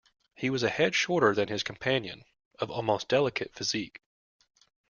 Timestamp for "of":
2.57-2.71